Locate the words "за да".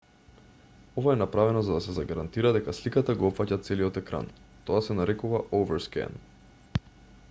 1.67-1.81